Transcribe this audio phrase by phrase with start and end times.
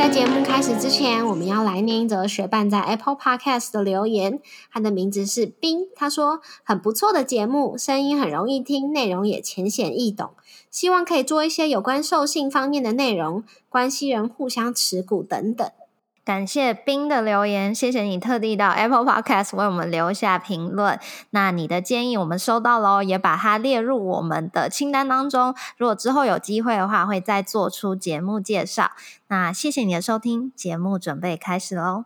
[0.00, 4.40] 在节目开始之前，我们要来念一则学伴在 Apple Podcast 的留言，
[4.72, 10.30] 他的名字是冰，他说很不错的节目，声音很容易听，内容也浅显易懂。
[10.70, 15.70] 希望可以做一些有关兽性方面的内容，关系人互相持股等等。
[16.30, 20.96] 感谢冰的留言，谢谢你特地到 Apple Podcast 为我们留下评论。
[21.30, 25.52] 那你的建议我们收到喽，也把它列入我们的清单当中。
[25.76, 28.92] 如果之后有机会的话，会再做出节目介绍。
[29.26, 32.04] 那谢谢你的收听，节目准备开始喽。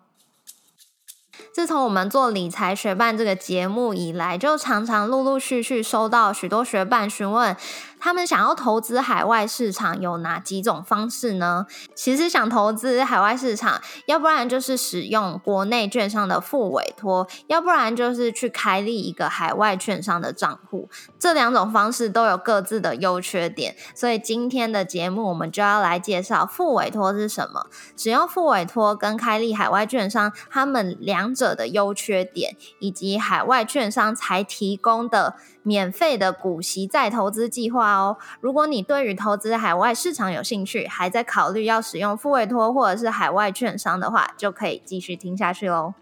[1.52, 7.56] 自从我们做理财学伴这个节目以来，就常常陆陆续续收到许多学伴询问，
[8.04, 11.64] 他们想要投资海外市场有哪几种方式呢？
[11.94, 20.90] 其实想投资海外市场，要不然就是使用国内券商的副委托，要不然就是去开立一个海外券商的账户。
[21.18, 31.54] 这两种方式都有各自的优缺点，所以今天的节目我们就要来介绍副委托是什么，使用副委托跟开立海外券商，他们两者。
[31.54, 37.93] 的优缺点，以及海外券商才提供的免费的股息再投资计划
[38.40, 45.94] 如果你对于投资海外市场有兴趣，还在考虑要使用付委托或者是海外券商的话，就可以继续听下去喽。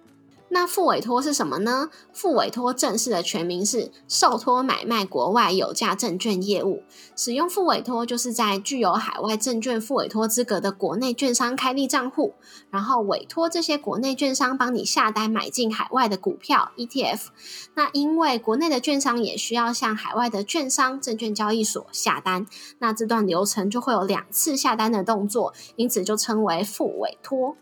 [0.55, 1.89] 那副委托是什么呢？
[2.13, 6.83] 副委托正式的全名是受托买卖国外有价证券业务。
[7.17, 12.35] 使用副委托，就是在具有海外证券副委托资格的国内券商开立账户，
[12.69, 17.29] 然后委托这些国内券商帮你下单买进海外的股票 ETF。
[17.75, 22.47] 那因为国内的券商也需要向海外的券商证券交易所下单，
[22.79, 27.57] 那这段流程就会有两次下单的动作，因此就称为副委托。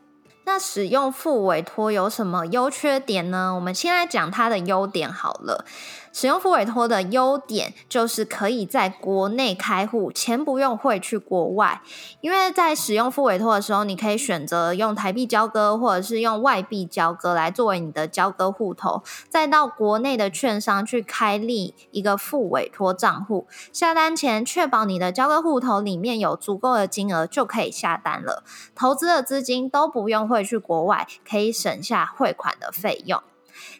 [0.44, 3.54] 那使用副委托有什么优缺点呢？
[3.54, 5.64] 我们先来讲它的优点好了。
[6.12, 11.80] 使用副委托的优点就是可以在国内开户，钱不用汇去国外。
[12.20, 28.42] 因为在使用副委托的时候，你可以选择用台币交割，或者是用外币交割来作为你的交割户头，再到国内的券商去开立一个副委托账户，下单前确保你的交割户头里面有足够的金额，就可以下单了。
[28.74, 33.22] 投资的资金都不用汇去国外，可以省下汇款的费用。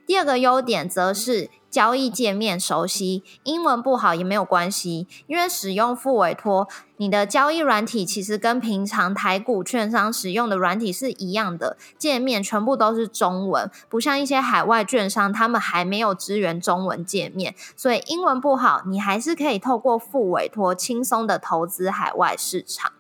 [0.07, 1.51] 第二个优点则是。
[1.71, 6.67] 交易界面熟悉，英文不好也没有关系，因为使用副委托，
[6.97, 22.93] 你的交易软体其实跟平常台股券商使用的软体是一样的，界面全部都是中文，不像一些海外券商，他们还没有支援中文界面，所以英文不好，你还是可以透过副委托轻松的投资海外市场。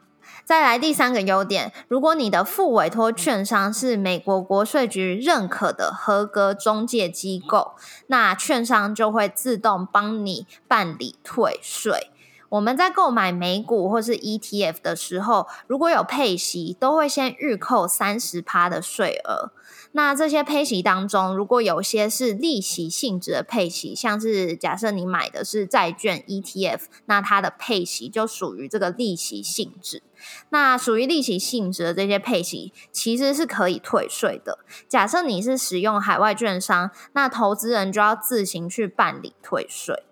[0.51, 7.75] 再来第三个优点，如果你的副委托券商是美国国税局认可的合格中介机构，
[8.09, 12.11] 那券商就会自动帮你办理退税。
[12.51, 19.53] 我们在购买美股或是 ETF 的时候，如果有配息，都会先预扣三十趴的税额。
[19.93, 30.03] 那这些配息当中，如果有些是利息性质的配息，像是假设你买的是债券 ETF，那它的配息就属于这个利息性质。
[30.51, 34.59] 那属于利息性质的这些配息，其实是可以退税的。
[34.89, 40.05] 假设你是使用海外券商，那投资人就要自行去办理退税。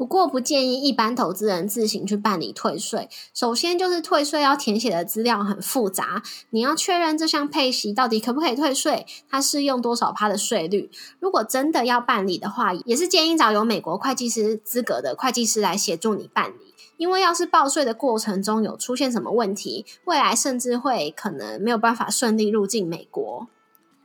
[0.00, 3.10] 不过不建议一般投资人自行去办理退税。
[3.34, 10.90] 首先就是退税要填写的资料很复杂，你要确认这项配息到底可不可以退税，它适用多少趴的税率。
[11.18, 16.74] 如果真的要办理的话，也是建议找有美国会计师资格的会计师来协助你办理。
[16.96, 23.48] 因为要是报税的过程中有出现什么问题，未来甚至会可能没有办法顺利入境美国。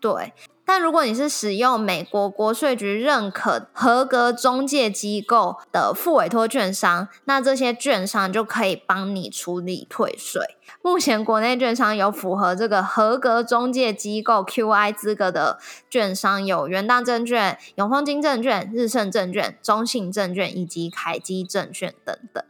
[0.05, 0.33] 对。
[0.67, 10.41] 但如果你是使用美国国税局认可合格中介机构的副委托券商，那这些券商就可以帮你处理退税。
[10.81, 15.59] 目前国内券商有符合这个合格中介机构 QI 资格的
[15.90, 22.43] 券商有元大证券、永丰金证券、日盛证券、中信证券以及凯基证券等等。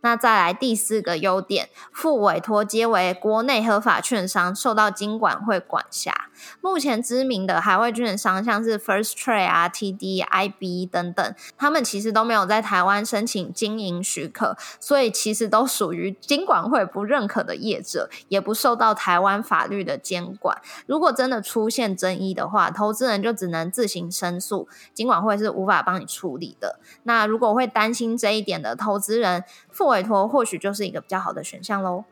[0.00, 6.28] 那再来第四个优点，副委托皆为国内合法券商，受到金管会管辖。
[6.60, 20.60] 目前知名的海外券商，像是 First Trade 啊、TD、IB 等等，他们其实都没有在台湾申请经营许可，所以其实都属于金管会不认可的业者，也不受到台湾法律的监管。
[20.86, 26.78] 如果真的出现争议的话，投资人就只能自行申诉，金管会是无法帮你处理的。
[27.02, 29.42] 那如果会担心这一点的投资人，
[29.78, 32.02] 副委托或许就是一个比较好的选项喽。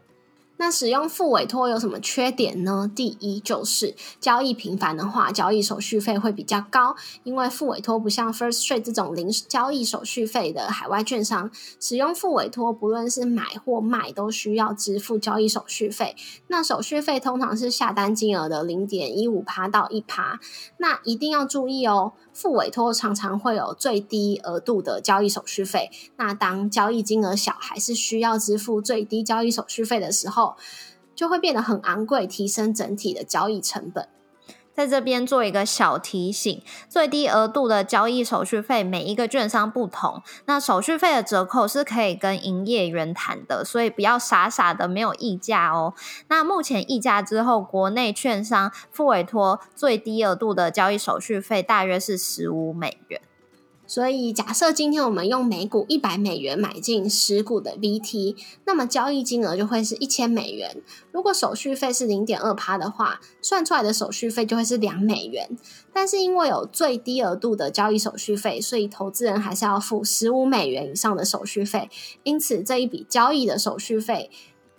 [0.59, 2.91] 那使用副委托有什么缺点呢？
[2.95, 16.17] 第一就是交易频繁的话，交易手续费会比较高，因为副委托不像 First Trade 这种零交易手续费的海外券商，使用副委托不论是买或卖都需要支付交易手续费。
[16.47, 20.41] 那手续费通常是下单金额的零点一五趴到一趴。
[20.79, 25.91] 那一定要注意哦，付委托常常会有最低额度的交易手续费。
[26.17, 30.57] 那当交易金额小，还是需要支付最低交易手续费的时候。
[31.15, 34.07] 就会变得很昂贵，提升整体的交易成本。
[34.77, 45.95] 在这边做一个小提醒：最低额度的交易手续费，每一个券商不同，那手续费的折扣是可以跟营业员谈的，所以不要傻傻的没有溢价哦。
[46.29, 53.23] 那目前溢价之后，国内券商付委托最低额度的交易手续费大约是十五美元。
[53.87, 60.83] 所以，假设今天我们用每股一百美元买进十股的 VT，那么交易金额就会是一千美元。
[61.13, 65.57] 如果手续费是零点二趴的话，算出来的手续费就会是两美元。
[65.93, 71.89] 但是因为有最低额度的交易手续费，所以投资人还是要付十五美元以上的手续费。
[72.25, 74.31] 因此，这一笔交易的手续费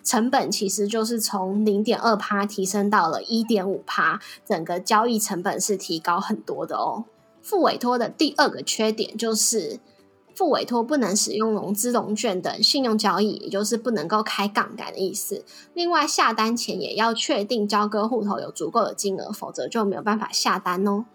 [0.04, 7.06] 成本其实就是从零点二趴提升到了一点五趴，整个交易成本是提高很多的哦。
[7.47, 9.79] 副委托的第二个缺点就是，
[10.35, 15.45] 副委托不能使用融资融券等信用交易，也就是不能够开杠杆的意思。
[15.73, 21.05] 另外，下单前也要确定交割户头有足够的金额，否则就没有办法下单哦。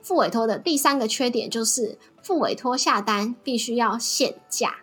[0.00, 4.76] 副委托的第三个缺点就是，副委托下单必须要限价，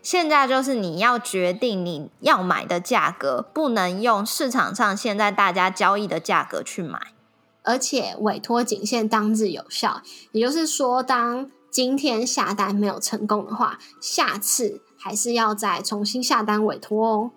[0.00, 7.13] 限价就是你要决定你要买的价格，不能用市场上现在大家交易的价格去买。
[7.64, 10.02] 而且委托仅限当日有效，
[10.32, 17.30] 也就是说，当今天下单没有成功的话，下次还是要再重新下单委托哦。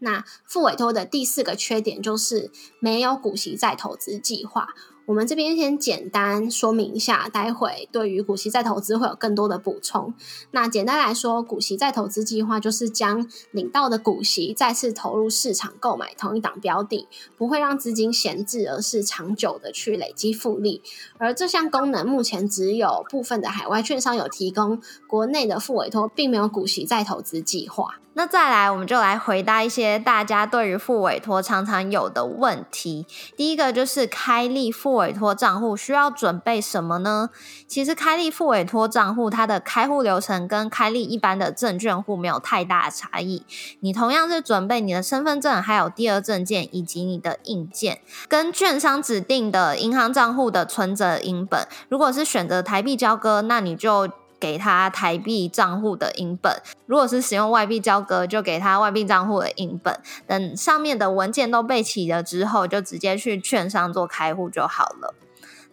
[0.00, 2.50] 那副委托的第四个缺点就是
[2.80, 4.74] 没有股息再投资计划。
[5.06, 10.12] 我们这边先简单说明一下，待会对于股息再投资会有更多的补充。
[10.50, 17.06] 那简单来说，股息再投资计划就是将领到的股息再次投入市场购买同一档标的，
[17.36, 20.82] 不会让资金闲置，而是长久的去累积复利。
[21.18, 28.00] 而这项功能目前只有部分的海外券商有提供，国内的副委托并没有股息再投资计划。
[28.18, 33.04] 那再来，我们就来回答一些大家对于副委托常常有的问题。
[33.36, 37.28] 第一个就是开立副委托账户需要准备什么呢？
[37.68, 43.44] 其实开立副委托账户，它的开户流程跟开立一般的证券户没有太大的差异。
[43.80, 51.68] 你同样是准备你的身份证，还有第二证件以及你的印件，跟券商指定的银行账户的存折银本。
[51.90, 54.08] 如果是选择台币交割，那你就。
[54.38, 60.00] 给他台币账户的银本，如果是使用外币交割，就给他外币账户的银本。
[60.26, 65.14] 等上面的文件都备齐了之后，就直接去券商做开户就好了。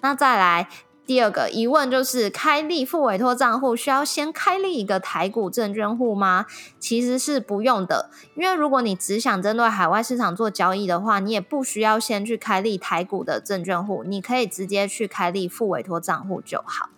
[0.02, 0.68] 那再来
[1.06, 6.46] 第二个疑问就是，开立副委托账户需要先开立一个台股证券户吗？
[6.80, 16.90] 其实是不用的，因为如果你只想针对海外市场做交易的话，你也不需要先去开立台股的证券户，你可以直接去开立副委托账户就好。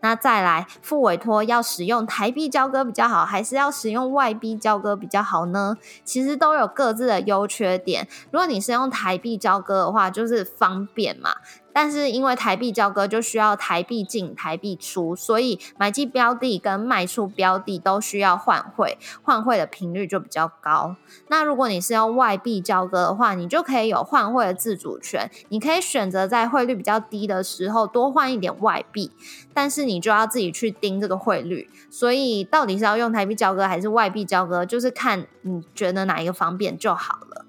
[0.00, 5.76] 那再来，副委托要使用台币交割比较好，还是要使用外币交割比较好呢？
[6.04, 8.06] 其实都有各自的优缺点。
[8.30, 11.30] 如果你是用台币交割的话，就是方便嘛。
[11.76, 20.96] 但是因为台币交割就需要台币进台币出，所以买进标的跟卖出标的都需要换汇，换汇的频率就比较高。
[21.28, 29.10] 那如果你是用外币交割的话，你就可以有换汇的自主权，你可以选择在汇率比较低的时候多换一点外币，
[29.52, 31.68] 但是你就要自己去盯这个汇率。
[31.90, 37.44] 所以到底是要用台币交割还是外币交割，就是看你觉得哪一个方便就好了。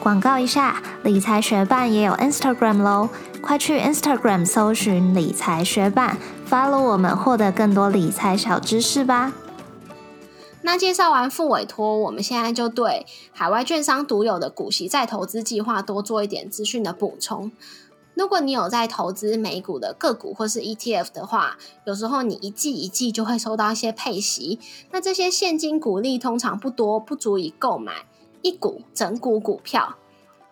[0.00, 3.10] 广告一下，理财学办也有 Instagram 喽，
[3.42, 6.16] 快去 Instagram 搜寻理财学办
[6.48, 9.34] ，follow 我们，获得更多理财小知识吧。
[10.62, 17.52] 那介绍完副委托，我们现在就对海外券商独有的股息再投资计划多做一点资讯的补充。
[18.14, 24.58] 如果你有在投资美股的个股或是 ETF 的话，有时候你一季一季就会收到一些配息，
[24.90, 28.06] 那这些现金股利通常不多，不足以购买。
[28.42, 29.96] 一股整股股票，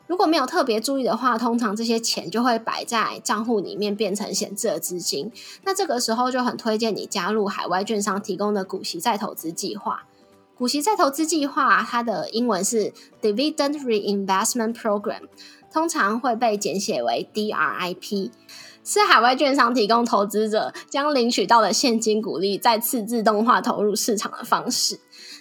[0.06, 5.30] 如果没有特别注意的话，通常这些钱就会摆在账户里面变成闲置的资金。
[5.64, 10.04] 那这个时候就很推荐你加入海外券商提供的股息再投资计划。
[10.56, 12.92] 股息再投资计划，它的英文是
[13.22, 15.22] Dividend Reinvestment Program，
[15.72, 18.30] 通常会被简写为 DRIP，
[18.82, 24.98] 是海外券商提供投资者将领取到的现金股利再次自动化投入市场的方式。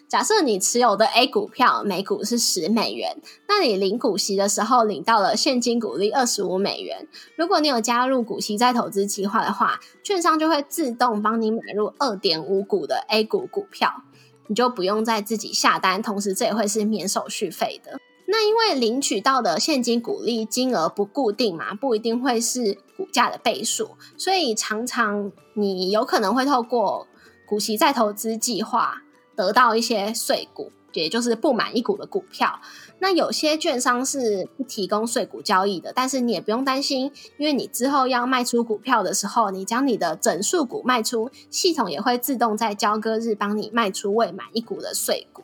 [0.07, 7.05] 假设你持有的 A 股票每股是十美元，那你领股息的时候领到了现金股利二十五美元。
[7.35, 14.03] 如果你有加入股息再投资计划的话，券商就会自动帮你买入二点五股的 A 股股票，
[14.47, 17.99] 你就不用再自己下单，同时这也会是免手续费的。
[18.29, 27.07] 那因为领取到的现金股利金额不固定嘛，不一定会是股价的倍数，所以常常你有可能会透过
[27.45, 29.01] 股息再投资计划
[29.37, 32.59] 得到一些税股，也就是不满一股的股票。
[32.99, 45.43] 那有些券商是不提供税股交易的，但是你也不用担心，因为你之后要卖出股票的时候，你将你的整数股卖出，系统也会自动在交割日帮你卖出未满一股的税股。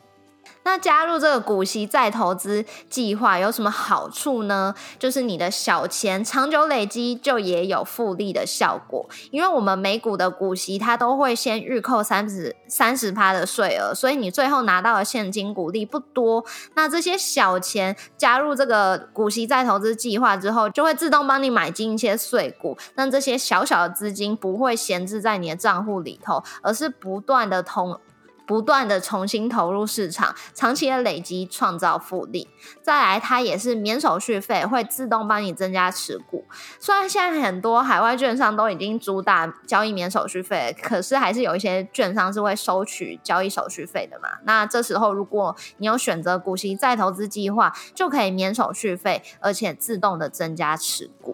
[0.64, 4.74] 那加入这个股息再投资计划有什么好处呢？
[4.98, 9.08] 就是你的小钱长久累积，就也有复利的效果。
[9.30, 16.44] 因为我们每股的股息，它都会先预扣三十三十趴的税额，所以你最后拿到的现金股利不多。
[16.74, 22.76] 那这些小钱加入这个股息再投资计划之后，就会自动帮你买进一些税股。
[22.94, 28.00] 那这些小小的资金不会闲置在你的账户里头，而是不断的通。
[28.46, 32.48] 不断的重新投入市场，长期的累积创造复利。
[32.82, 36.44] 再来，它也是免手续费，会自动帮你增加持股。
[36.78, 44.28] 虽然现在很多海外券商都已经主打交易免手续费，可是还是有一些券商是会收取交易手续费的嘛。
[44.44, 51.33] 那这时候，如果你有选择股息再投资计划，就可以免手续费，而且自动的增加持股。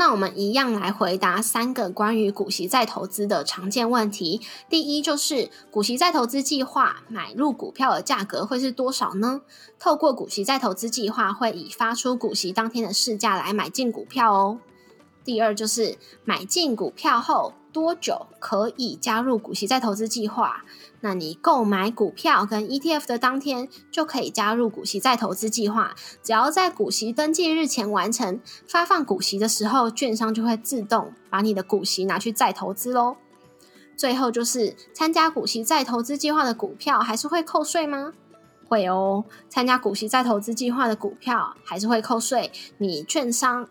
[0.00, 4.40] 那我们一样来回答三个关于股息再投资的常见问题。
[4.66, 9.42] 第一，就是股息再投资计划买入股票的价格会是多少呢？
[9.78, 14.58] 透过股息再投资计划，会以发出股息当天的市价来买进股票哦。
[15.22, 20.64] 第二，就是买进股票后多久可以加入股息再投资计划？
[21.02, 33.16] 那你购买股票跟 ETF 的当天就可以加入股息再投资计划，只要在股息登记日前完成发放股息的时候，券商就会自动把你的股息拿去再投资喽。
[33.96, 38.12] 最后就是参加股息再投资计划的股票还是会扣税吗？
[38.68, 43.68] 会哦，参加股息再投资计划的股票还是会扣税，你券商。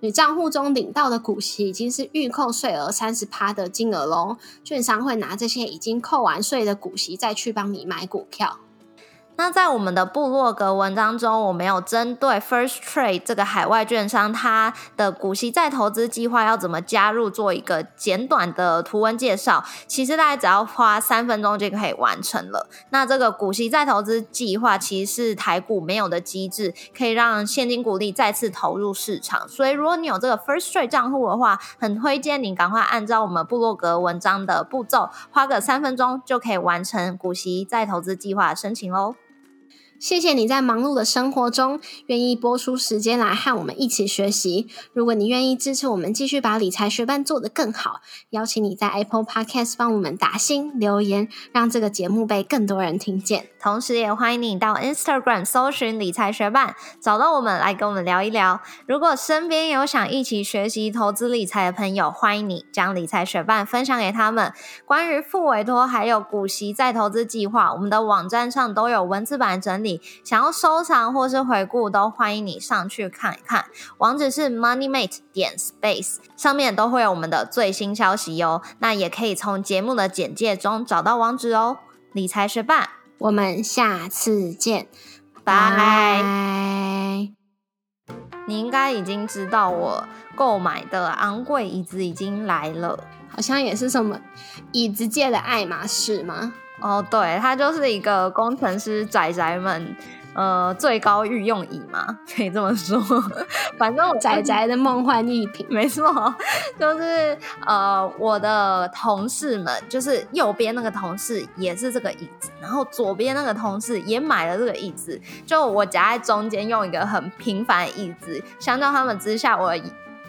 [0.00, 8.58] 你账户中领到的股息已经是预扣税额三十趴的金额喽，券商会拿这些已经扣完税的股息再去帮你买股票。
[9.40, 19.64] 那在我们的部落格文章中，我们有针对 First Trade 这个海外券商，它的股息再投资计划要怎么加入，做一个简短的图文介绍。
[19.86, 22.68] 其实大家只要花三分钟就可以完成了。
[22.90, 29.48] 那这个股息再投资计划其实是台股没有的机制，可以让现金股利再次投入市场。
[29.48, 39.14] 所以如果你有这个 First Trade 账户的话，很推荐你赶快按照我们部落格文章的步骤，花个三分钟就可以完成股息再投资计划申请喽。
[39.98, 44.68] 谢谢你在忙碌的生活中愿意播出时间来和我们一起学习。
[44.92, 48.00] 如果你愿意支持我们继续把理财学伴做得更好，
[48.30, 53.48] 邀请你在 Apple Podcast 帮我们打星留言，让这个节目被更多人听见。
[53.60, 58.60] 同时，也欢迎你到 Instagram 搜寻理财学伴，找到我们来跟我们聊一聊。
[58.86, 64.52] 如果身边有想一起学习投资理财的朋友，欢迎你将理财学伴分享给他们。
[64.84, 69.87] 关于副委托还有股息再投资计划，我们的网站上都有文字版整理。
[70.24, 73.66] 想要收藏或是回顾，都欢迎你上去看一看。
[73.98, 78.62] 网址是 moneymate 点 space，上面都会有我们的最新消息哟。
[78.80, 81.78] 那也可以从节目的简介中找到网址哦。
[82.12, 84.88] 理财学霸，我们下次见，
[85.44, 86.22] 拜。
[88.46, 94.18] 你应该已经知道我购买的昂贵椅子已经来了，好像也是什么
[94.72, 96.54] 椅子界的爱马仕吗？
[96.80, 99.96] 哦，对，它就是一个工程师仔仔们
[100.34, 103.02] 呃最高御用椅嘛，可以这么说。
[103.76, 106.32] 反正我仔仔的梦幻逸品，没错，
[106.78, 119.74] 就是呃我的同事们，就是右边那个同事也是这个椅子，然后左边那个同事也买了这个椅子，就我夹在中间用一个很平凡的椅子，相较他们之下，我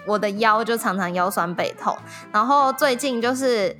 [0.07, 1.95] 我的腰就常常腰酸背痛，
[2.31, 3.77] 然后最近就是。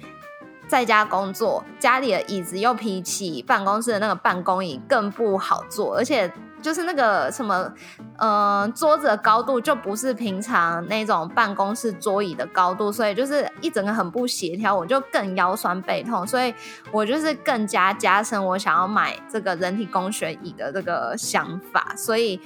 [0.69, 7.73] 在家工作，家里的椅子又比起办公室的那个办公椅更不好坐，而且就是那个什么，
[8.19, 16.53] 嗯，桌子的高度就不是平常那种办公室桌椅的高度，所以就是一整个很不协调，我就更腰酸背痛，所以
[16.91, 22.39] 我就是更加加深我想要买这个人体工学椅的这个想法，所以。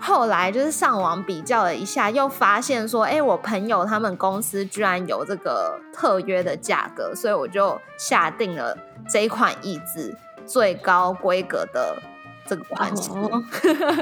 [0.00, 8.76] 后来就是上网比较了一下，又发现说，哎，我朋友他们公司居然有这个特约的价格，所以我就下定了
[9.08, 10.16] 这一款椅子。
[10.46, 11.96] 最高规格的
[12.44, 13.10] 这个款式。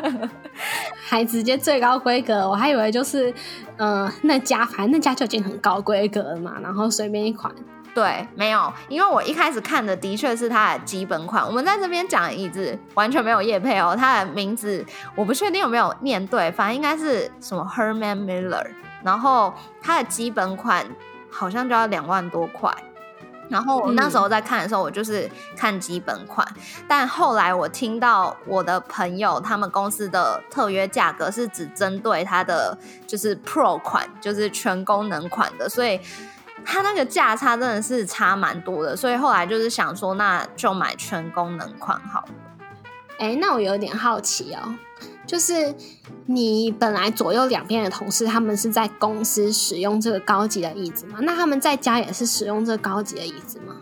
[1.07, 3.35] 还直接最高规格，我还以为就是，
[3.77, 7.55] 呃，那家反正那家就已经很高规格了嘛，然后随便一款。
[7.95, 11.45] 对，没有，因为我一开始看的的确是它的基本款。
[11.45, 14.85] 我们在这边讲椅子完全没有叶配哦，它的名字
[15.17, 18.67] 我不确定有没有念对，反正应该是什么 Herman Miller。
[19.03, 19.53] 然后
[19.83, 20.87] 它的基本款
[21.31, 22.73] 好像就要两万多块。
[23.49, 26.47] 然后我那时候在看的时候，我就是看基本款，
[26.87, 32.77] 但后来我听到我的朋友他们公司的特约价格是只针对它的
[33.07, 35.99] 就是 Pro 款，就是全功能款的，所以。
[36.65, 42.29] 它那个价差真的是差蛮多的，所以后来就是想说，那就买全功能款好了。
[43.19, 44.75] 哎，那我有点好奇哦，
[45.27, 45.75] 就是
[46.27, 51.19] 你本来左右两边的同事，他们是在公司使用这个高级的椅子吗？
[51.23, 53.75] 那他们在家也是使用这个高级的椅子吗？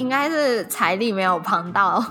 [0.00, 2.02] 应该是财力没有庞到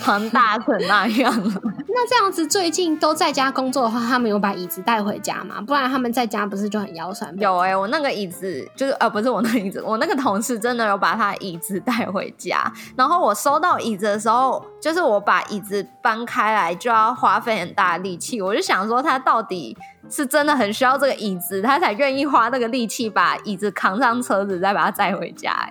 [0.00, 1.32] 庞大成那样。
[1.88, 5.60] 那这样子最近都在家工作的话，他们有把椅子带回家吗？
[5.66, 7.34] 不然他们在家不是就很腰酸？
[7.38, 12.70] 有哎，我那个椅子就是呃，不是我那个椅子，我那个同事真的有把他椅子带回家。
[12.94, 19.74] 然后我收到椅子的时候，就是我把椅子搬开来就要花费很大力气，我就想说他到底
[20.10, 25.68] 是真的很需要这个椅子，他才愿意花那个力气把椅子扛上车子，再把它载回家。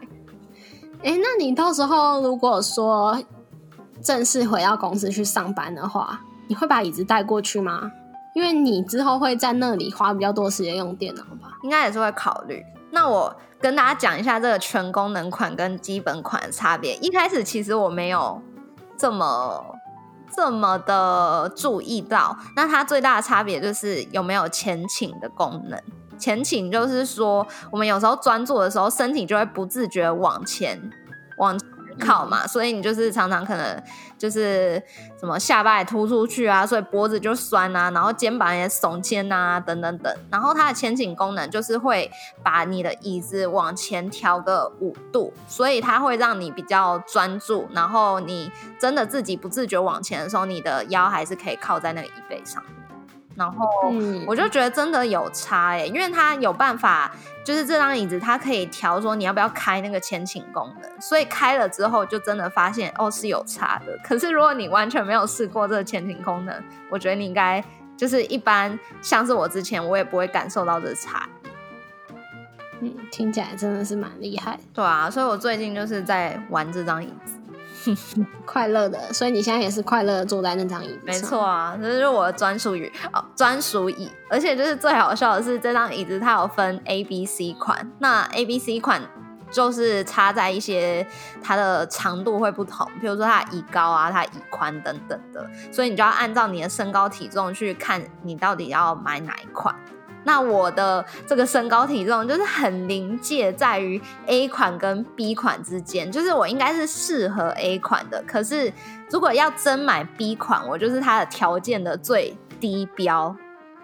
[1.04, 1.18] 哎。
[1.18, 3.18] 那你到时候如果说
[4.02, 7.92] 正式回到公司去上班的话，你会把椅子带过去吗？
[8.36, 11.58] 因为你之后会在那里花比较多时间用电脑吧？
[11.64, 12.64] 应该也是会考虑。
[12.92, 16.96] 那我跟大家讲一下这个全功能款跟基本款的差别。
[16.98, 18.40] 一开始其实我没有
[18.96, 19.76] 这么
[20.36, 25.82] 这么的注意到，那它最大的差别就是有没有前倾的功能。
[26.18, 30.80] 前倾就是说，我们有时候专注的时候，身体就会不自觉往前
[31.38, 31.58] 往
[32.00, 33.84] 靠嘛，所以你就是常常可能
[34.20, 34.80] 就是
[35.20, 40.16] 什么下巴也突出去啊，所以脖子就酸啊，然后肩膀也耸肩啊，等等等。
[40.30, 42.12] 然后它的前倾功能就是会
[42.44, 47.68] 把你的椅子往前调个五度，所以它会让你比较专注。
[47.72, 52.62] 然后你真的自己不自觉往前的时候，你的腰还是可以靠在那个椅背上。
[53.38, 53.94] 然后
[54.26, 57.12] 我就觉得真的有差哎，因为它有办法，
[57.46, 63.96] 就是这张椅子它可以调说你要不要开那个前倾功能，所以开了之后就真的发现哦是有差的。
[64.04, 67.64] 可是如果你完全没有试过这个前倾功能，我觉得你应该
[67.96, 71.30] 就是一般，像是我之前我也不会感受到这差。
[72.80, 74.60] 嗯，听起来真的是蛮厉害。
[74.74, 77.37] 对啊，所以我最近就是在玩这张椅子。
[78.46, 81.00] 快乐的，所以你现在也是快乐的坐在那张椅子。
[81.04, 84.12] 没错啊，这是我的专属椅哦，专属椅。
[84.30, 87.92] 而且就是最好笑的是，这张椅子它有分 A、B、C 款。
[88.00, 89.02] 那 A、B、C 款
[89.50, 91.08] 就是差在一些
[91.42, 99.74] 它的长度会不同，比如说它椅高啊、它椅宽等等的，所以你就要按照你的身高体重去看，你到底要买哪一款。
[100.28, 108.22] 那我的这个身高体重就是很临界，在于 A 款跟 B 款之间，就是我应该是适合 A 款的。
[108.28, 108.72] 可是
[109.10, 113.34] 如果要真买 B 款，我就是它的条件的最低标。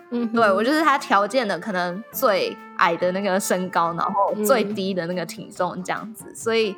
[0.09, 6.25] 嗯，对我就是它条件的可能最矮的那个身高，然后最低的那个体重这样子。
[6.35, 6.75] 所以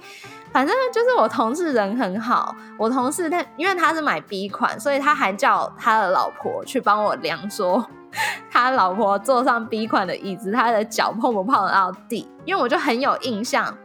[0.54, 7.84] 反正就是我同事人很好，我同事他因为他是买 B 款，所以他还叫他的老婆去帮我量说。
[8.50, 12.28] 他老婆坐上 B 款的椅子，他的脚碰不碰到地？
[12.46, 13.76] 因为我就很有印象，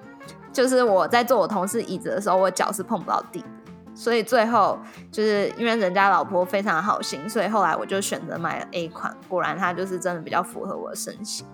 [0.52, 3.44] 就是我在坐我同事椅子的时候，我脚是碰不到地。
[3.92, 4.78] 所以最后
[5.10, 9.14] 就是因为人家老婆非常好心，所以后来我就选择买了 A 款。
[9.28, 11.46] 果然，他就是真的比较符合我的身形。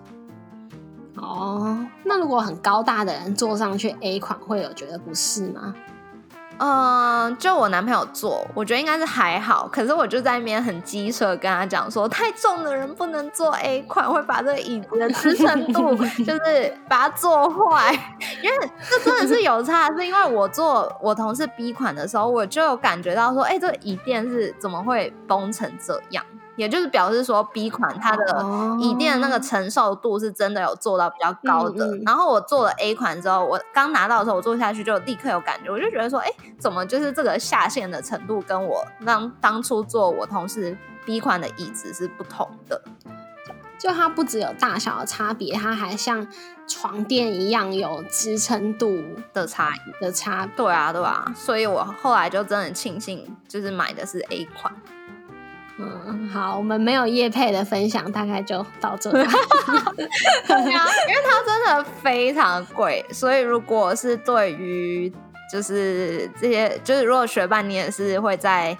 [1.15, 5.73] 哦，那如果很高大的人坐上去 A 款，会有觉得不适吗？
[6.59, 9.67] 嗯，就我男朋友坐，我觉得应该是还好。
[9.71, 17.93] 可是我就在那边很机车跟他讲说，太重的人不能坐 A 款，会把这个椅子的支撑度 就是把它坐坏。
[18.41, 26.23] 因为这真的是有差，是因为我坐我同事 B 款的时候，我就有感觉到说，哎，这个椅垫是怎么会崩成这样？
[26.57, 28.45] 也就是表示说，B 款它的
[28.81, 31.97] 椅垫那个承受度是真的有做到比较高的。
[32.05, 42.81] 然后我做了 A 款之后，我刚拿到的时候，我坐下去就立刻有感觉，我就觉得说，哎，怎么就是这个下陷的程度跟我当当初坐我同事 B 款的椅子是不同的。
[43.79, 46.27] 就它不只有大小的差别，它还像
[46.67, 48.99] 床垫一样有支撑度
[49.31, 50.47] 的差的差。
[50.55, 51.31] 对啊，对啊。
[51.35, 54.73] 所以我后来就真的庆幸，就是买的是 A 款。
[55.79, 59.11] 嗯，好，我们没有叶配的分享，大概就到这。
[59.11, 59.27] 对啊，
[60.47, 65.11] 因为它真的非常贵，所以如果是对于
[65.51, 68.75] 就是这些，就是如果学伴你也是会在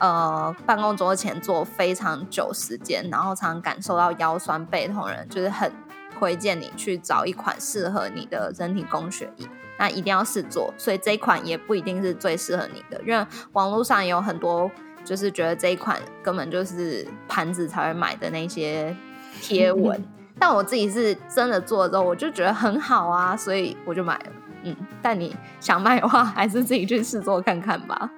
[0.00, 5.70] 呃办公桌前坐非常久时间，然后常感受到腰酸背痛人，就是很
[6.18, 9.48] 推荐你去找一款适合你的人体工学椅。
[9.76, 14.70] 那一定要试做，所以这一款也不一定是最适合你的，因为网络上也有很多
[15.04, 18.94] 就是觉得这一款根本就是盘子才会买的那些
[19.40, 20.02] 贴文。
[20.38, 24.26] 但我自己是真的做了之后，我就觉得很好啊，所以我就买了。
[24.64, 28.10] 嗯，但你想卖的话，还是自己去试做看看吧。